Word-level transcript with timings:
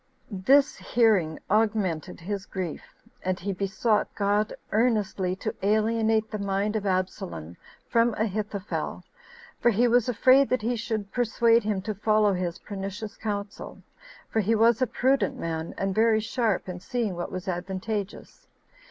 This 0.31 0.77
hearing 0.77 1.37
augmented 1.51 2.19
his 2.21 2.47
grief; 2.47 2.81
and 3.21 3.39
he 3.39 3.53
besought 3.53 4.15
God 4.15 4.51
earnestly 4.71 5.35
to 5.35 5.53
alienate 5.61 6.31
the 6.31 6.39
mind 6.39 6.75
of 6.75 6.87
Absalom 6.87 7.55
from 7.87 8.15
Ahithophel, 8.15 9.03
for 9.59 9.69
he 9.69 9.87
was 9.87 10.09
afraid 10.09 10.49
that 10.49 10.63
he 10.63 10.75
should 10.75 11.11
persuade 11.11 11.61
him 11.65 11.83
to 11.83 11.93
follow 11.93 12.33
his 12.33 12.57
pernicious 12.57 13.15
counsel, 13.15 13.83
for 14.27 14.39
he 14.39 14.55
was 14.55 14.81
a 14.81 14.87
prudent 14.87 15.37
man, 15.37 15.75
and 15.77 15.93
very 15.93 16.19
sharp 16.19 16.67
in 16.67 16.79
seeing 16.79 17.13
what 17.15 17.31
was 17.31 17.47
advantageous. 17.47 18.47